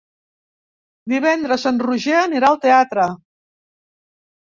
Divendres 1.13 1.67
en 1.73 1.79
Roger 1.89 2.19
anirà 2.25 2.51
al 2.53 2.61
teatre. 2.67 3.09